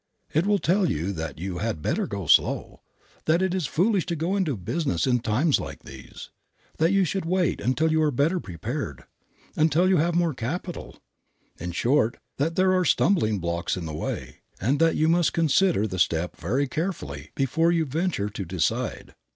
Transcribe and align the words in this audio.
It 0.33 0.47
will 0.47 0.57
tell 0.57 0.89
you 0.89 1.11
that 1.13 1.37
you 1.37 1.59
had 1.59 1.83
better 1.83 2.07
go 2.07 2.25
slow, 2.25 2.81
that 3.25 3.43
it 3.43 3.53
is 3.53 3.67
foolish 3.67 4.07
to 4.07 4.15
go 4.15 4.35
into 4.35 4.57
business 4.57 5.05
in 5.05 5.19
times 5.19 5.59
like 5.59 5.83
these, 5.83 6.31
that 6.79 6.91
you 6.91 7.05
should 7.05 7.23
wait 7.23 7.61
until 7.61 7.91
you 7.91 8.01
are 8.01 8.09
better 8.09 8.39
prepared, 8.39 9.03
until 9.55 9.87
you 9.87 9.97
have 9.97 10.15
more 10.15 10.33
capital; 10.33 10.97
in 11.59 11.71
short, 11.71 12.17
that 12.37 12.55
there 12.55 12.73
are 12.73 12.83
stumbling 12.83 13.37
blocks 13.37 13.77
in 13.77 13.85
the 13.85 13.93
way, 13.93 14.37
and 14.59 14.79
that 14.79 14.95
you 14.95 15.07
must 15.07 15.33
consider 15.33 15.85
the 15.85 15.99
step 15.99 16.35
very 16.35 16.67
carefully 16.67 17.29
before 17.35 17.71
you 17.71 17.85
venture 17.85 18.27
to 18.29 18.43
decide. 18.43 19.13